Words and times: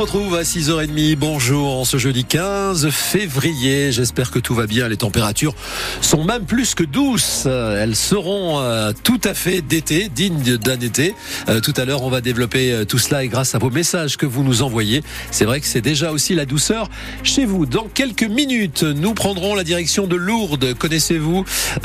se 0.00 0.02
retrouve 0.02 0.34
à 0.34 0.44
6h30. 0.44 1.14
Bonjour, 1.16 1.76
en 1.76 1.84
ce 1.84 1.98
jeudi 1.98 2.24
15 2.24 2.88
février. 2.88 3.92
J'espère 3.92 4.30
que 4.30 4.38
tout 4.38 4.54
va 4.54 4.66
bien. 4.66 4.88
Les 4.88 4.96
températures 4.96 5.54
sont 6.00 6.24
même 6.24 6.46
plus 6.46 6.74
que 6.74 6.84
douces. 6.84 7.44
Elles 7.44 7.96
seront 7.96 8.60
euh, 8.60 8.92
tout 9.04 9.20
à 9.24 9.34
fait 9.34 9.60
d'été, 9.60 10.08
dignes 10.08 10.56
d'un 10.56 10.80
été. 10.80 11.14
Euh, 11.50 11.60
tout 11.60 11.74
à 11.76 11.84
l'heure, 11.84 12.02
on 12.02 12.08
va 12.08 12.22
développer 12.22 12.72
euh, 12.72 12.84
tout 12.86 12.96
cela 12.96 13.24
et 13.24 13.28
grâce 13.28 13.54
à 13.54 13.58
vos 13.58 13.68
messages 13.68 14.16
que 14.16 14.24
vous 14.24 14.42
nous 14.42 14.62
envoyez. 14.62 15.02
C'est 15.30 15.44
vrai 15.44 15.60
que 15.60 15.66
c'est 15.66 15.82
déjà 15.82 16.12
aussi 16.12 16.34
la 16.34 16.46
douceur 16.46 16.88
chez 17.22 17.44
vous. 17.44 17.66
Dans 17.66 17.86
quelques 17.86 18.22
minutes, 18.22 18.84
nous 18.84 19.12
prendrons 19.12 19.54
la 19.54 19.64
direction 19.64 20.06
de 20.06 20.16
Lourdes. 20.16 20.72
Connaissez-vous 20.78 21.44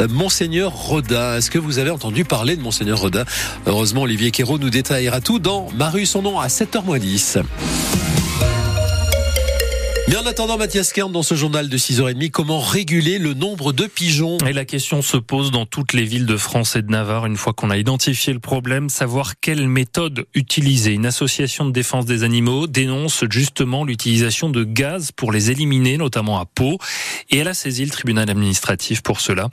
Monseigneur 0.09 0.71
Rodin? 0.71 1.35
Est-ce 1.35 1.51
que 1.51 1.59
vous 1.59 1.79
avez 1.79 1.89
entendu 1.89 2.23
parler 2.23 2.55
de 2.55 2.61
Monseigneur 2.61 2.99
Rodin? 2.99 3.25
Heureusement, 3.65 4.03
Olivier 4.03 4.31
Quérault 4.31 4.59
nous 4.59 4.69
détaillera 4.69 5.19
tout 5.19 5.39
dans 5.39 5.67
Maru, 5.75 6.05
son 6.05 6.21
nom 6.21 6.39
à 6.39 6.47
7h10. 6.47 7.43
Mais 10.07 10.17
en 10.17 10.25
attendant, 10.27 10.59
Mathias 10.59 10.93
Kern, 10.93 11.11
dans 11.11 11.23
ce 11.23 11.33
journal 11.33 11.67
de 11.67 11.77
6h30, 11.79 12.29
comment 12.29 12.59
réguler 12.59 13.17
le 13.17 13.33
nombre 13.33 13.73
de 13.73 13.87
pigeons? 13.87 14.37
Et 14.47 14.53
la 14.53 14.63
question 14.63 15.01
se 15.01 15.17
pose 15.17 15.49
dans 15.49 15.65
toutes 15.65 15.93
les 15.93 16.03
villes 16.03 16.27
de 16.27 16.37
France 16.37 16.75
et 16.75 16.83
de 16.83 16.91
Navarre, 16.91 17.25
une 17.25 17.37
fois 17.37 17.53
qu'on 17.53 17.71
a 17.71 17.77
identifié 17.77 18.31
le 18.31 18.39
problème, 18.39 18.89
savoir 18.89 19.39
quelle 19.39 19.67
méthode 19.67 20.27
utiliser. 20.35 20.93
Une 20.93 21.07
association 21.07 21.65
de 21.65 21.71
défense 21.71 22.05
des 22.05 22.21
animaux 22.21 22.67
dénonce 22.67 23.23
justement 23.31 23.83
l'utilisation 23.83 24.51
de 24.51 24.63
gaz 24.63 25.11
pour 25.11 25.31
les 25.31 25.49
éliminer, 25.49 25.97
notamment 25.97 26.39
à 26.39 26.45
Pau, 26.45 26.77
et 27.31 27.39
elle 27.39 27.47
a 27.47 27.55
saisi 27.55 27.83
le 27.83 27.89
tribunal 27.89 28.29
administratif 28.29 29.01
pour 29.01 29.19
cela. 29.19 29.49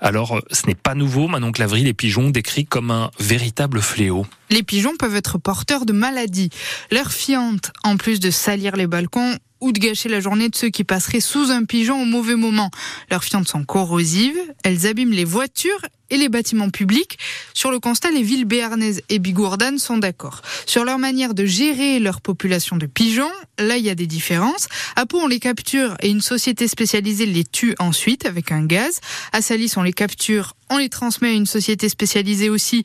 Alors, 0.00 0.40
ce 0.52 0.68
n'est 0.68 0.76
pas 0.76 0.94
nouveau, 0.94 1.26
Manon 1.26 1.50
Clavry, 1.50 1.82
les 1.82 1.94
pigeons 1.94 2.30
décrits 2.30 2.64
comme 2.64 2.92
un 2.92 3.10
véritable 3.18 3.80
fléau. 3.80 4.24
Les 4.50 4.62
pigeons 4.62 4.96
peuvent 4.96 5.16
être 5.16 5.38
porteurs 5.38 5.86
de 5.86 5.92
maladies. 5.92 6.50
Leur 6.90 7.12
fiente, 7.12 7.72
en 7.84 7.96
plus 7.96 8.20
de 8.20 8.30
salir 8.30 8.76
les 8.76 8.86
balcons, 8.86 9.36
ou 9.60 9.72
de 9.72 9.78
gâcher 9.78 10.08
la 10.08 10.20
journée 10.20 10.48
de 10.48 10.56
ceux 10.56 10.68
qui 10.68 10.84
passeraient 10.84 11.20
sous 11.20 11.50
un 11.50 11.64
pigeon 11.64 12.02
au 12.02 12.04
mauvais 12.04 12.36
moment. 12.36 12.70
Leurs 13.10 13.24
fientes 13.24 13.48
sont 13.48 13.64
corrosives, 13.64 14.38
elles 14.62 14.86
abîment 14.86 15.12
les 15.12 15.24
voitures 15.24 15.80
et 16.10 16.16
les 16.16 16.28
bâtiments 16.28 16.70
publics. 16.70 17.18
Sur 17.54 17.70
le 17.70 17.80
constat, 17.80 18.10
les 18.10 18.22
villes 18.22 18.44
béarnaises 18.44 19.02
et 19.08 19.18
bigourdanes 19.18 19.78
sont 19.78 19.98
d'accord. 19.98 20.42
Sur 20.66 20.84
leur 20.84 20.98
manière 20.98 21.34
de 21.34 21.44
gérer 21.44 21.98
leur 21.98 22.20
population 22.20 22.76
de 22.76 22.86
pigeons, 22.86 23.30
là 23.58 23.76
il 23.76 23.84
y 23.84 23.90
a 23.90 23.94
des 23.94 24.06
différences. 24.06 24.68
À 24.94 25.06
Pau, 25.06 25.18
on 25.20 25.26
les 25.26 25.40
capture 25.40 25.96
et 26.00 26.08
une 26.08 26.20
société 26.20 26.68
spécialisée 26.68 27.26
les 27.26 27.44
tue 27.44 27.74
ensuite 27.78 28.26
avec 28.26 28.52
un 28.52 28.64
gaz. 28.64 29.00
À 29.32 29.42
Salis, 29.42 29.72
on 29.76 29.82
les 29.82 29.92
capture, 29.92 30.54
on 30.70 30.78
les 30.78 30.88
transmet 30.88 31.28
à 31.28 31.32
une 31.32 31.46
société 31.46 31.88
spécialisée 31.88 32.50
aussi. 32.50 32.84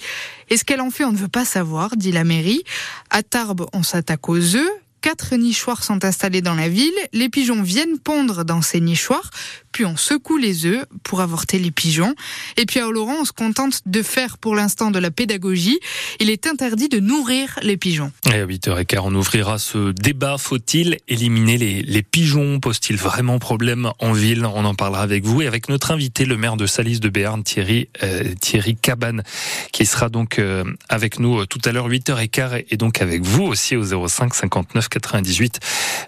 Et 0.50 0.58
ce 0.58 0.64
qu'elle 0.64 0.82
en 0.82 0.92
fait, 0.92 1.04
on 1.04 1.12
ne 1.12 1.18
veut 1.18 1.28
pas 1.28 1.46
savoir, 1.46 1.96
dit 1.96 2.12
la 2.12 2.24
mairie. 2.24 2.64
À 3.10 3.24
Tarbes, 3.24 3.66
on 3.74 3.84
s'attaque 3.84 4.30
aux 4.30 4.56
œufs. 4.56 4.72
Quatre 5.02 5.36
nichoirs 5.36 5.84
sont 5.84 6.06
installés 6.06 6.42
dans 6.42 6.54
la 6.54 6.70
ville. 6.70 6.94
Les 7.12 7.28
pigeons 7.28 7.64
viennent 7.64 7.98
pondre 7.98 8.46
dans 8.46 8.62
ces 8.62 8.80
nichoirs 8.80 9.32
puis 9.72 9.86
on 9.86 9.98
secoue 9.98 10.38
les 10.38 10.66
œufs 10.66 10.86
pour 11.04 11.22
avorter 11.22 11.60
les 11.60 11.72
pigeons. 11.72 12.14
Et 12.58 12.66
puis 12.66 12.80
à 12.80 12.88
Oloron, 12.88 13.22
on 13.22 13.26
se 13.26 13.32
contente 13.32 13.82
de 13.86 14.02
faire 14.02 14.38
pour 14.38 14.56
l'instant 14.56 14.92
de 14.92 15.00
la 15.00 15.12
pédagogie. 15.12 15.80
Il 16.20 16.30
est 16.30 16.48
interdit 16.48 16.90
de 16.90 17.00
nourrir 17.00 17.60
les 17.62 17.78
pigeons. 17.78 18.12
Et 18.30 18.36
à 18.36 18.46
8h15, 18.46 19.00
on 19.04 19.16
ouvrira 19.16 19.58
ce 19.58 19.92
débat. 19.92 20.38
Faut-il 20.38 20.98
éliminer 21.08 21.58
les, 21.58 22.04
pigeons? 22.04 22.60
Pose-t-il 22.60 22.98
vraiment 22.98 23.40
problème 23.40 23.92
en 24.00 24.12
ville? 24.12 24.46
On 24.46 24.66
en 24.66 24.76
parlera 24.76 25.04
avec 25.04 25.24
vous 25.24 25.42
et 25.42 25.48
avec 25.48 25.70
notre 25.70 25.92
invité, 25.92 26.26
le 26.26 26.38
maire 26.38 26.58
de 26.58 26.66
Salis 26.66 27.00
de 27.00 27.10
Béarn, 27.10 27.44
Thierry, 27.44 27.90
euh, 28.04 28.24
Thierry 28.40 28.76
Cabane, 28.76 29.24
qui 29.72 29.86
sera 29.86 30.10
donc 30.10 30.40
euh, 30.40 30.64
avec 30.90 31.20
nous 31.20 31.40
euh, 31.40 31.46
tout 31.46 31.62
à 31.66 31.72
l'heure 31.72 31.90
8h15 31.90 32.66
et 32.70 32.78
donc 32.78 33.02
avec 33.02 33.22
vous 33.22 33.44
aussi 33.44 33.76
au 33.76 34.08
05 34.08 34.34
59 34.34 34.90
98 34.90 35.60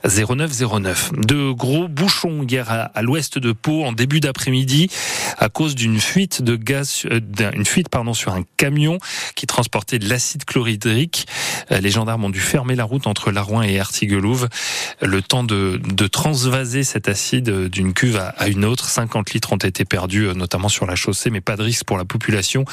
09 0.03 0.51
09. 0.81 1.11
De 1.17 1.51
gros 1.51 1.87
bouchons 1.87 2.43
hier 2.43 2.89
à 2.93 3.01
l'ouest 3.01 3.37
de 3.37 3.52
Pau 3.53 3.83
en 3.83 3.91
début 3.91 4.19
d'après-midi 4.19 4.89
à 5.37 5.49
cause 5.49 5.75
d'une 5.75 5.99
fuite 5.99 6.41
de 6.41 6.55
gaz, 6.55 7.03
euh, 7.05 7.19
une 7.53 7.65
fuite 7.65 7.89
pardon 7.89 8.13
sur 8.13 8.33
un 8.33 8.43
camion 8.57 8.97
qui 9.35 9.47
transportait 9.47 9.99
de 9.99 10.07
l'acide 10.07 10.45
chlorhydrique. 10.45 11.27
Euh, 11.71 11.79
les 11.79 11.89
gendarmes 11.89 12.23
ont 12.25 12.29
dû 12.29 12.39
fermer 12.39 12.75
la 12.75 12.83
route 12.83 13.07
entre 13.07 13.31
Larouin 13.31 13.63
et 13.63 13.79
Artiguelouve, 13.79 14.49
le 15.01 15.21
temps 15.21 15.43
de, 15.43 15.81
de 15.83 16.07
transvaser 16.07 16.83
cet 16.83 17.09
acide 17.09 17.67
d'une 17.67 17.93
cuve 17.93 18.17
à, 18.17 18.47
une 18.47 18.65
autre. 18.65 18.89
50 18.89 19.31
litres 19.31 19.53
ont 19.53 19.57
été 19.57 19.85
perdus, 19.85 20.27
euh, 20.27 20.33
notamment 20.33 20.69
sur 20.69 20.85
la 20.85 20.95
chaussée, 20.95 21.29
mais 21.29 21.41
pas 21.41 21.55
de 21.55 21.63
risque 21.63 21.85
pour 21.85 21.97
la 21.97 22.05
population, 22.05 22.65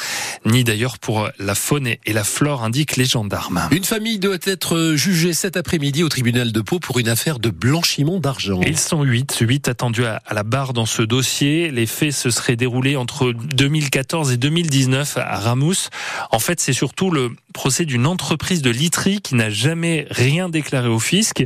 ni 0.45 0.65
d'ailleurs 0.65 0.99
pour 0.99 1.29
la 1.39 1.55
faune 1.55 1.87
et 1.87 2.13
la 2.13 2.25
flore, 2.25 2.65
indiquent 2.65 2.97
les 2.97 3.05
gendarmes. 3.05 3.69
Une 3.73 3.85
famille 3.85 4.19
doit 4.19 4.39
être 4.45 4.95
jugée 4.95 5.33
cet 5.33 5.57
après-midi 5.57 6.03
au 6.03 6.09
tribunal 6.09 6.53
de 6.53 6.61
Pau 6.61 6.79
pour 6.79 6.99
une 6.99 7.09
affaire 7.09 7.39
de 7.39 7.51
blanchiment 7.51 8.21
d'argent. 8.21 8.61
Ils 8.67 8.79
sont 8.79 9.03
8, 9.03 9.39
8 9.41 9.69
attendus 9.69 10.05
à 10.05 10.21
la 10.33 10.43
barre 10.43 10.70
dans 10.73 10.87
ce 10.87 11.03
dossier. 11.03 11.71
Les 11.71 11.87
faits 11.87 12.13
se 12.13 12.31
seraient 12.31 12.57
déroulés 12.57 12.97
entre 12.97 13.33
2014 13.33 14.33
et 14.33 14.37
2019 14.37 15.17
à 15.19 15.39
Ramous. 15.39 15.89
En 16.31 16.39
fait, 16.39 16.61
c'est 16.61 16.73
surtout 16.73 17.11
le 17.11 17.33
procès 17.53 17.85
d'une 17.85 18.07
entreprise 18.07 18.63
de 18.63 18.71
literie 18.71 19.21
qui 19.21 19.35
n'a 19.35 19.51
jamais 19.51 20.07
rien 20.11 20.49
déclaré 20.49 20.89
au 20.89 20.99
fisc. 20.99 21.45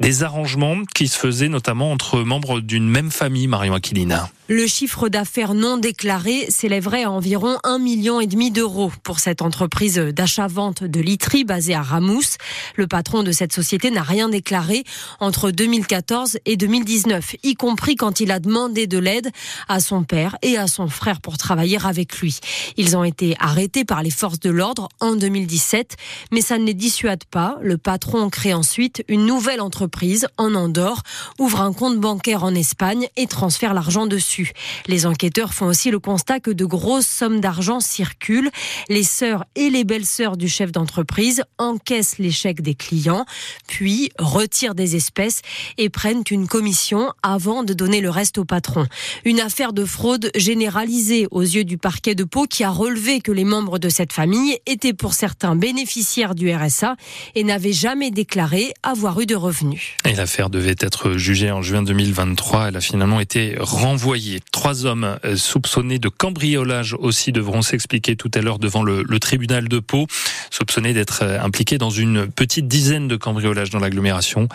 Des 0.00 0.22
arrangements 0.22 0.78
qui 0.94 1.08
se 1.08 1.18
faisaient 1.18 1.48
notamment 1.48 1.92
entre 1.92 2.20
membres 2.20 2.60
d'une 2.60 2.88
même 2.88 3.10
famille, 3.10 3.46
Marion 3.46 3.74
Aquilina. 3.74 4.28
Le 4.48 4.68
chiffre 4.68 5.08
d'affaires 5.08 5.54
non 5.54 5.76
déclaré 5.76 6.46
s'élèverait 6.50 7.02
à 7.02 7.10
environ 7.10 7.58
un 7.64 7.80
million 7.80 8.20
et 8.20 8.28
demi 8.28 8.52
d'euros 8.52 8.92
pour 9.02 9.18
cette 9.18 9.42
entreprise 9.42 9.96
d'achat-vente 9.96 10.84
de 10.84 11.00
literie 11.00 11.42
basée 11.42 11.74
à 11.74 11.82
Ramous. 11.82 12.36
Le 12.76 12.86
patron 12.86 13.24
de 13.24 13.32
cette 13.32 13.52
société 13.52 13.90
n'a 13.90 14.04
rien 14.04 14.28
déclaré 14.28 14.84
entre 15.18 15.50
2014 15.50 16.38
et 16.46 16.56
2019, 16.56 17.34
y 17.42 17.54
compris 17.56 17.96
quand 17.96 18.20
il 18.20 18.30
a 18.30 18.38
demandé 18.38 18.86
de 18.86 18.98
l'aide 18.98 19.32
à 19.66 19.80
son 19.80 20.04
père 20.04 20.36
et 20.42 20.56
à 20.56 20.68
son 20.68 20.86
frère 20.86 21.20
pour 21.20 21.38
travailler 21.38 21.78
avec 21.84 22.16
lui. 22.20 22.38
Ils 22.76 22.96
ont 22.96 23.02
été 23.02 23.34
arrêtés 23.40 23.84
par 23.84 24.04
les 24.04 24.10
forces 24.10 24.38
de 24.38 24.50
l'ordre 24.50 24.88
en 25.00 25.16
2017, 25.16 25.96
mais 26.30 26.40
ça 26.40 26.56
ne 26.58 26.64
les 26.66 26.74
dissuade 26.74 27.24
pas. 27.24 27.58
Le 27.62 27.78
patron 27.78 28.30
crée 28.30 28.54
ensuite 28.54 29.02
une 29.08 29.26
nouvelle 29.26 29.60
entreprise 29.60 30.28
en 30.38 30.54
Andorre, 30.54 31.02
ouvre 31.40 31.62
un 31.62 31.72
compte 31.72 31.98
bancaire 31.98 32.44
en 32.44 32.54
Espagne 32.54 33.08
et 33.16 33.26
transfère 33.26 33.74
l'argent 33.74 34.06
dessus. 34.06 34.35
Les 34.86 35.06
enquêteurs 35.06 35.54
font 35.54 35.66
aussi 35.66 35.90
le 35.90 35.98
constat 35.98 36.40
que 36.40 36.50
de 36.50 36.64
grosses 36.64 37.06
sommes 37.06 37.40
d'argent 37.40 37.80
circulent. 37.80 38.50
Les 38.88 39.02
sœurs 39.02 39.44
et 39.54 39.70
les 39.70 39.84
belles-sœurs 39.84 40.36
du 40.36 40.48
chef 40.48 40.72
d'entreprise 40.72 41.42
encaissent 41.58 42.18
les 42.18 42.30
chèques 42.30 42.62
des 42.62 42.74
clients, 42.74 43.26
puis 43.66 44.10
retirent 44.18 44.74
des 44.74 44.96
espèces 44.96 45.42
et 45.78 45.88
prennent 45.88 46.24
une 46.30 46.48
commission 46.48 47.12
avant 47.22 47.62
de 47.62 47.72
donner 47.72 48.00
le 48.00 48.10
reste 48.10 48.38
au 48.38 48.44
patron. 48.44 48.86
Une 49.24 49.40
affaire 49.40 49.72
de 49.72 49.84
fraude 49.84 50.30
généralisée 50.34 51.26
aux 51.30 51.42
yeux 51.42 51.64
du 51.64 51.78
parquet 51.78 52.14
de 52.14 52.24
Pau 52.24 52.46
qui 52.46 52.64
a 52.64 52.70
relevé 52.70 53.20
que 53.20 53.32
les 53.32 53.44
membres 53.44 53.78
de 53.78 53.88
cette 53.88 54.12
famille 54.12 54.58
étaient 54.66 54.92
pour 54.92 55.14
certains 55.14 55.56
bénéficiaires 55.56 56.34
du 56.34 56.52
RSA 56.52 56.96
et 57.34 57.44
n'avaient 57.44 57.72
jamais 57.72 58.10
déclaré 58.10 58.72
avoir 58.82 59.20
eu 59.20 59.26
de 59.26 59.34
revenus. 59.34 59.96
L'affaire 60.04 60.50
devait 60.50 60.76
être 60.80 61.16
jugée 61.16 61.50
en 61.50 61.62
juin 61.62 61.82
2023. 61.82 62.68
Elle 62.68 62.76
a 62.76 62.80
finalement 62.80 63.20
été 63.20 63.56
renvoyée 63.58 64.25
Trois 64.52 64.86
hommes 64.86 65.18
euh, 65.24 65.36
soupçonnés 65.36 65.98
de 65.98 66.08
cambriolage 66.08 66.94
aussi 66.94 67.32
devront 67.32 67.62
s'expliquer 67.62 68.16
tout 68.16 68.30
à 68.34 68.40
l'heure 68.40 68.58
devant 68.58 68.82
le, 68.82 69.04
tribunal 69.18 69.68
de 69.68 69.78
Pau, 69.78 70.06
soupçonnés 70.50 70.92
d'être 70.92 71.20
euh, 71.22 71.40
impliqués 71.40 71.78
dans 71.78 71.90
une 71.90 72.26
petite 72.26 72.68
dizaine 72.68 73.08
de 73.08 73.16
cambriolages 73.16 73.70
dans 73.70 73.78
l'agglomération 73.78 74.48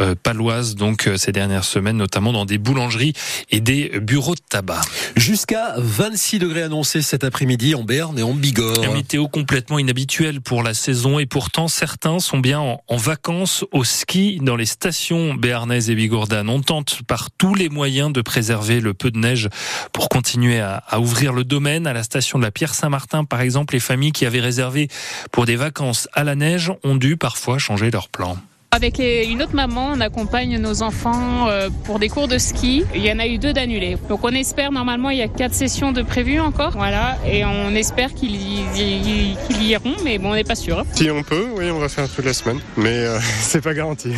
euh, 0.00 0.14
paloise, 0.20 0.74
donc 0.74 1.08
ces 1.16 1.32
dernières 1.32 1.64
semaines, 1.64 1.96
notamment 1.96 2.32
dans 2.32 2.44
des 2.44 2.58
boulangeries 2.58 3.12
et 3.50 3.60
des 3.60 4.00
bureaux 4.00 4.34
de 4.34 4.40
tabac. 4.48 4.80
Jusqu'à 5.16 5.74
26 5.76 6.38
degrés 6.38 6.62
annoncés 6.62 7.02
cet 7.02 7.24
après-midi 7.24 7.74
en 7.74 7.84
Berne 7.84 8.18
et 8.18 8.22
en 8.22 8.34
Bigorre. 8.34 8.84
Une 8.84 8.92
météo 8.92 9.28
complètement 9.28 9.78
inhabituelle 9.78 10.40
pour 10.40 10.62
la 10.62 10.74
saison 10.74 11.18
et 11.18 11.26
pourtant 11.26 11.68
certains 11.68 12.18
sont 12.18 12.38
bien 12.38 12.60
en, 12.60 12.96
vacances 12.96 13.64
au 13.72 13.84
ski 13.84 14.38
dans 14.42 14.56
les 14.56 14.66
stations 14.66 15.34
béarnaises 15.34 15.90
et 15.90 15.94
bigordanes. 15.94 16.48
On 16.48 16.60
tente 16.60 17.02
par 17.06 17.30
tous 17.30 17.54
les 17.54 17.68
moyens 17.68 18.12
de 18.12 18.20
préserver 18.20 18.80
le 18.80 18.94
peu 18.94 19.10
de 19.10 19.15
neige 19.16 19.48
pour 19.92 20.08
continuer 20.08 20.60
à, 20.60 20.82
ouvrir 20.98 21.32
le 21.32 21.44
domaine. 21.44 21.86
À 21.86 21.92
la 21.92 22.02
station 22.02 22.38
de 22.38 22.44
la 22.44 22.50
Pierre 22.50 22.74
Saint-Martin, 22.74 23.24
par 23.24 23.40
exemple, 23.40 23.74
les 23.74 23.80
familles 23.80 24.12
qui 24.12 24.26
avaient 24.26 24.40
réservé 24.40 24.88
pour 25.32 25.46
des 25.46 25.56
vacances 25.56 26.08
à 26.12 26.24
la 26.24 26.34
neige 26.34 26.72
ont 26.84 26.96
dû 26.96 27.16
parfois 27.16 27.58
changer 27.58 27.90
leur 27.90 28.08
plan. 28.08 28.36
Avec 28.72 28.98
une 28.98 29.42
autre 29.42 29.54
maman, 29.54 29.92
on 29.94 30.00
accompagne 30.00 30.58
nos 30.58 30.82
enfants 30.82 31.48
euh, 31.48 31.70
pour 31.84 31.98
des 31.98 32.08
cours 32.08 32.28
de 32.28 32.36
ski. 32.36 32.84
Il 32.94 33.02
y 33.02 33.10
en 33.10 33.18
a 33.18 33.26
eu 33.26 33.38
deux 33.38 33.54
d'annulés. 33.54 33.96
Donc 34.08 34.20
on 34.22 34.30
espère, 34.30 34.70
normalement, 34.70 35.08
il 35.08 35.18
y 35.18 35.22
a 35.22 35.28
quatre 35.28 35.54
sessions 35.54 35.92
de 35.92 36.02
prévues 36.02 36.40
encore. 36.40 36.72
Voilà. 36.72 37.16
Et 37.26 37.44
on 37.44 37.74
espère 37.74 38.12
qu'ils 38.12 38.34
y, 38.34 39.36
iront, 39.62 39.94
mais 40.04 40.18
bon, 40.18 40.32
on 40.32 40.34
n'est 40.34 40.44
pas 40.44 40.56
sûr. 40.56 40.84
Si 40.92 41.10
on 41.10 41.22
peut, 41.22 41.46
oui, 41.56 41.70
on 41.70 41.78
va 41.78 41.88
faire 41.88 42.06
toute 42.08 42.24
la 42.24 42.34
semaine. 42.34 42.60
Mais 42.76 42.98
euh, 42.98 43.18
c'est 43.40 43.62
pas 43.62 43.72
garanti. 43.72 44.12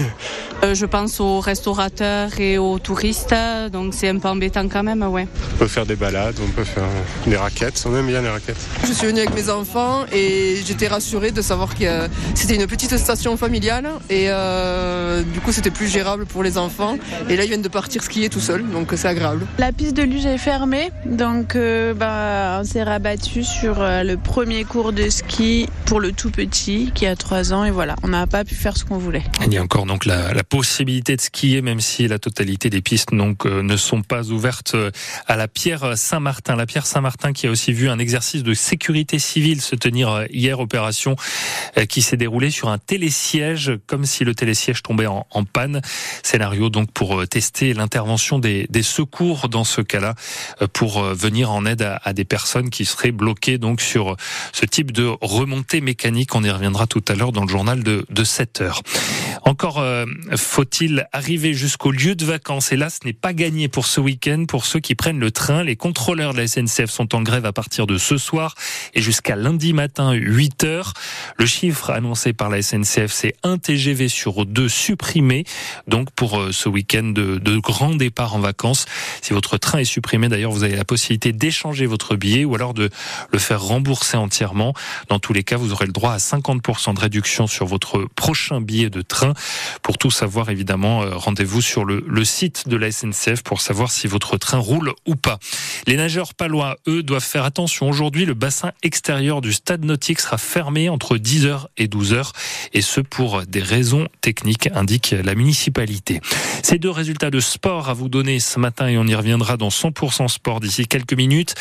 Euh, 0.65 0.75
je 0.75 0.87
pense 0.87 1.21
aux 1.21 1.39
restaurateurs 1.39 2.41
et 2.41 2.59
aux 2.59 2.81
touristes, 2.81 3.35
donc 3.71 3.95
c'est 3.95 4.09
un 4.09 4.19
peu 4.19 4.29
embêtant 4.29 4.69
quand 4.69 4.83
même, 4.83 5.03
ouais. 5.05 5.29
On 5.55 5.59
peut 5.59 5.69
faire 5.69 5.87
des 5.87 5.95
balades, 5.95 6.35
on 6.43 6.51
peut 6.51 6.65
faire 6.65 6.89
des 7.27 7.37
raquettes, 7.37 7.85
on 7.87 7.95
aime 7.97 8.09
bien 8.09 8.23
les 8.23 8.29
raquettes. 8.29 8.67
Je 8.83 8.93
suis 8.93 9.07
venue 9.07 9.21
avec 9.21 9.35
mes 9.35 9.51
enfants 9.51 10.05
et 10.13 10.57
j'étais 10.67 10.89
rassurée 10.89 11.31
de 11.31 11.43
savoir 11.43 11.77
que 11.77 12.09
c'était 12.35 12.57
une 12.57 12.67
petite 12.67 12.97
station 12.97 13.37
familiale 13.37 13.89
et 14.11 14.31
euh, 14.31 14.38
du 15.33 15.41
coup 15.41 15.53
c'était 15.53 15.71
plus 15.71 15.89
gérable 15.89 16.27
pour 16.27 16.43
les 16.43 16.59
enfants. 16.59 16.99
Et 17.29 17.37
là 17.37 17.45
ils 17.45 17.49
viennent 17.49 17.63
de 17.63 17.69
partir 17.69 18.03
skier 18.03 18.29
tout 18.29 18.41
seuls, 18.41 18.69
donc 18.69 18.93
c'est 18.97 19.09
agréable. 19.09 19.47
La 19.59 19.73
piste 19.73 19.97
de 19.97 20.03
luge 20.03 20.27
est 20.27 20.39
fermée, 20.39 20.91
donc 21.07 21.57
euh, 21.57 21.95
bah, 21.95 22.59
on 22.61 22.65
s'est 22.65 22.83
rabattu 22.83 23.45
sur 23.45 23.81
euh, 23.81 24.03
le 24.03 24.17
premier 24.17 24.65
cours 24.65 24.93
de 24.93 25.09
ski 25.09 25.69
pour 25.87 26.01
le 26.01 26.13
tout 26.13 26.31
petit 26.31 26.93
qui 26.95 27.07
a 27.07 27.17
3 27.17 27.53
ans 27.53 27.65
et 27.65 27.71
voilà, 27.71 27.97
on 28.03 28.09
n'a 28.09 28.27
pas 28.27 28.45
pu 28.45 28.55
faire 28.55 28.77
ce 28.77 28.85
qu'on 28.85 28.99
voulait. 28.99 29.25
Il 29.47 29.53
y 29.53 29.59
a 29.59 29.63
encore 29.63 29.87
donc 29.87 30.05
la, 30.05 30.35
la, 30.35 30.45
possibilité 30.45 31.17
de 31.17 31.21
skier, 31.21 31.63
même 31.63 31.81
si 31.81 32.09
la 32.09 32.19
totalité 32.19 32.71
des 32.71 32.81
pistes 32.81 33.09
donc 33.13 33.47
euh, 33.47 33.63
ne 33.63 33.77
sont 33.77 34.03
pas 34.03 34.31
ouvertes 34.31 34.75
euh, 34.75 34.91
à 35.27 35.37
la 35.37 35.49
Pierre 35.49 35.97
Saint-Martin. 35.97 36.57
La 36.57 36.67
Pierre 36.67 36.87
Saint-Martin 36.87 37.33
qui 37.33 37.47
a 37.47 37.51
aussi 37.51 37.73
vu 37.73 37.89
un 37.89 37.99
exercice 37.99 38.43
de 38.43 38.55
sécurité 38.55 39.19
civile 39.19 39.61
se 39.61 39.75
tenir 39.75 40.11
euh, 40.11 40.25
hier, 40.31 40.61
opération 40.61 41.17
qui 41.89 42.03
s'est 42.03 42.17
déroulée 42.17 42.51
sur 42.51 42.69
un 42.69 42.79
télésiège, 42.79 43.73
comme 43.87 44.05
si 44.05 44.25
le 44.29 44.35
télésiège 44.35 44.83
tombait 44.83 45.07
en, 45.07 45.25
panne. 45.53 45.81
Scénario 46.23 46.69
donc 46.69 46.93
pour 46.93 47.27
tester 47.27 47.73
l'intervention 47.73 48.39
des, 48.39 48.69
secours 48.83 49.49
dans 49.49 49.65
ce 49.65 49.81
cas-là, 49.81 50.15
pour 50.73 51.03
venir 51.03 51.51
en 51.51 51.65
aide 51.67 51.83
à, 51.83 52.01
à, 52.05 52.13
des 52.13 52.25
personnes 52.25 52.71
qui 52.71 52.85
seraient 52.85 53.11
bloquées 53.11 53.59
donc 53.59 53.81
sur 53.81 54.17
ce 54.53 54.67
type 54.67 54.93
de 54.93 55.11
remontée 55.21 55.81
mécanique. 55.81 56.35
On 56.35 56.45
y 56.45 56.51
reviendra 56.51 56.87
tout 56.87 57.05
à 57.09 57.15
l'heure 57.15 57.33
dans 57.33 57.43
le 57.43 57.49
journal 57.49 57.83
de, 57.83 58.05
de 58.09 58.25
7 58.25 58.61
heures. 58.61 58.83
Encore 59.49 59.79
euh, 59.79 60.05
faut-il 60.37 61.09
arriver 61.11 61.55
jusqu'au 61.55 61.91
lieu 61.91 62.15
de 62.15 62.27
vacances? 62.27 62.71
Et 62.71 62.77
là, 62.77 62.91
ce 62.91 62.99
n'est 63.07 63.15
pas 63.15 63.33
gagné 63.33 63.69
pour 63.69 63.87
ce 63.87 63.99
week-end. 63.99 64.45
Pour 64.47 64.67
ceux 64.67 64.79
qui 64.79 64.95
prennent 64.95 65.19
le 65.19 65.31
train, 65.31 65.63
les 65.63 65.75
contrôleurs 65.75 66.35
de 66.35 66.39
la 66.39 66.47
SNCF 66.47 66.91
sont 66.91 67.15
en 67.15 67.23
grève 67.23 67.47
à 67.47 67.53
partir 67.55 67.87
de 67.87 67.97
ce 67.97 68.19
soir 68.19 68.55
et 68.93 69.01
jusqu'à 69.01 69.37
lundi 69.37 69.73
matin, 69.73 70.13
8 70.13 70.65
heures. 70.65 70.93
Le 71.39 71.47
chiffre 71.47 71.89
annoncé 71.89 72.35
par 72.35 72.51
la 72.51 72.61
SNCF, 72.61 73.11
c'est 73.11 73.37
un 73.43 73.57
TGV 73.57 74.11
sur 74.11 74.45
deux 74.45 74.69
supprimé. 74.69 75.45
Donc 75.87 76.11
pour 76.11 76.39
euh, 76.39 76.53
ce 76.53 76.69
week-end 76.69 77.05
de, 77.05 77.39
de 77.39 77.57
grand 77.57 77.95
départ 77.95 78.37
en 78.37 78.41
vacances, 78.41 78.85
si 79.23 79.33
votre 79.33 79.57
train 79.57 79.79
est 79.79 79.87
supprimé, 79.87 80.29
d'ailleurs, 80.29 80.53
vous 80.53 80.65
avez 80.65 80.77
la 80.77 80.85
possibilité 80.85 81.33
d'échanger 81.33 81.87
votre 81.87 82.17
billet 82.17 82.45
ou 82.45 82.55
alors 82.55 82.75
de 82.75 82.91
le 83.33 83.39
faire 83.39 83.63
rembourser 83.63 84.19
entièrement. 84.19 84.75
Dans 85.09 85.19
tous 85.19 85.33
les 85.33 85.43
cas, 85.43 85.57
vous 85.57 85.73
aurez 85.73 85.87
le 85.87 85.93
droit 85.93 86.13
à 86.13 86.19
50% 86.19 86.93
de 86.93 87.01
réduction 87.01 87.47
sur 87.47 87.65
votre 87.65 88.05
prochain 88.15 88.61
billet 88.61 88.91
de 88.91 89.01
train. 89.01 89.33
Pour 89.83 89.99
tout 89.99 90.11
savoir, 90.11 90.51
évidemment, 90.51 91.03
euh, 91.03 91.11
rendez-vous 91.15 91.61
sur 91.61 91.85
le, 91.85 92.25
site 92.25 92.69
de 92.69 92.77
la 92.77 92.91
SNCF 92.91 93.43
pour 93.43 93.61
savoir 93.61 93.91
si 93.91 94.07
votre 94.07 94.37
train 94.37 94.59
roule 94.59 94.93
ou 95.07 95.17
pas. 95.17 95.39
Les 95.87 95.97
nageurs 95.97 96.35
palois, 96.35 96.77
eux, 96.87 97.03
doivent 97.03 97.25
faire 97.25 97.45
attention. 97.45 97.89
Aujourd'hui, 97.89 98.25
le 98.25 98.35
bassin 98.35 98.73
extérieur 98.83 99.41
du 99.41 99.53
stade 99.53 99.85
nautique 99.85 100.21
sera 100.21 100.37
fermé 100.37 100.89
entre 100.89 101.17
10h 101.17 101.67
et 101.79 101.87
12h, 101.87 102.33
et 102.75 102.83
ce 102.83 103.01
pour 103.01 103.43
des 103.43 103.63
raisons 103.63 104.09
techniques, 104.21 104.69
indique 104.75 105.15
la 105.25 105.35
municipalité. 105.35 106.21
Ces 106.63 106.79
deux 106.79 106.91
résultats 106.91 107.31
de 107.31 107.41
sport 107.41 107.89
à 107.89 107.95
vous 107.95 108.09
donner 108.09 108.41
ce 108.41 108.59
matin, 108.59 108.89
et 108.89 108.99
on 108.99 109.07
y 109.07 109.15
reviendra 109.15 109.57
dans 109.57 109.69
100% 109.69 110.29
sport 110.29 110.61
d'ici 110.61 110.87
quelques 110.87 111.15
minutes. 111.15 111.55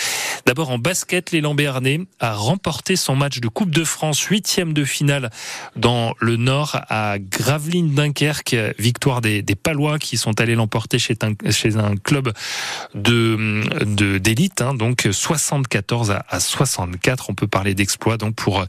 D'abord 0.45 0.71
en 0.71 0.79
basket, 0.79 1.31
l'élan 1.31 1.55
béarnais 1.55 2.01
a 2.19 2.33
remporté 2.33 2.95
son 2.95 3.15
match 3.15 3.39
de 3.39 3.47
Coupe 3.47 3.71
de 3.71 3.83
France, 3.83 4.21
huitième 4.21 4.73
de 4.73 4.83
finale 4.83 5.29
dans 5.75 6.13
le 6.19 6.37
Nord 6.37 6.79
à 6.89 7.19
Gravelines 7.57 7.95
Dunkerque, 7.95 8.55
victoire 8.77 9.19
des, 9.19 9.41
des 9.41 9.55
Palois 9.55 9.97
qui 9.97 10.15
sont 10.15 10.39
allés 10.39 10.53
l'emporter 10.53 10.99
chez 10.99 11.15
un, 11.23 11.51
chez 11.51 11.75
un 11.75 11.95
club 11.95 12.31
de 12.93 13.63
d'élite, 14.19 14.61
hein, 14.61 14.75
donc 14.75 15.07
74 15.11 16.11
à, 16.11 16.23
à 16.29 16.39
64. 16.39 17.31
On 17.31 17.33
peut 17.33 17.47
parler 17.47 17.73
d'exploit 17.73 18.17
donc 18.17 18.35
pour 18.35 18.63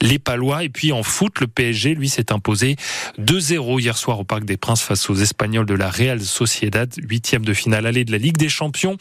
les 0.00 0.20
Palois. 0.20 0.62
Et 0.62 0.68
puis 0.68 0.92
en 0.92 1.02
foot, 1.02 1.40
le 1.40 1.48
PSG 1.48 1.96
lui 1.96 2.08
s'est 2.08 2.30
imposé 2.30 2.76
2-0 3.18 3.80
hier 3.80 3.98
soir 3.98 4.20
au 4.20 4.24
Parc 4.24 4.44
des 4.44 4.56
Princes 4.56 4.82
face 4.82 5.10
aux 5.10 5.16
Espagnols 5.16 5.66
de 5.66 5.74
la 5.74 5.90
Real 5.90 6.20
Sociedad, 6.20 6.94
huitième 6.96 7.44
de 7.44 7.52
finale 7.52 7.86
allée 7.86 8.04
de 8.04 8.12
la 8.12 8.18
Ligue 8.18 8.36
des 8.36 8.48
Champions. 8.48 8.96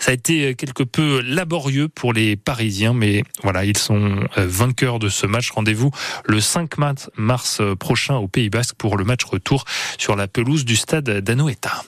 Ça 0.00 0.12
a 0.12 0.14
été 0.14 0.54
quelque 0.54 0.82
peu 0.82 1.20
laborieux 1.20 1.88
pour 1.88 2.12
les 2.12 2.34
Parisiens, 2.34 2.94
mais 2.94 3.22
voilà, 3.42 3.64
ils 3.66 3.76
sont 3.76 4.26
vainqueurs 4.36 4.98
de 4.98 5.08
ce 5.10 5.26
match. 5.26 5.50
Rendez-vous 5.50 5.90
le 6.24 6.40
5 6.40 6.78
mars 7.16 7.60
prochain 7.78 8.16
au 8.16 8.26
Pays 8.26 8.48
Basque 8.48 8.74
pour 8.76 8.96
le 8.96 9.04
match 9.04 9.24
retour 9.24 9.66
sur 9.98 10.16
la 10.16 10.26
pelouse 10.26 10.64
du 10.64 10.74
stade 10.74 11.04
d'Anoeta. 11.04 11.84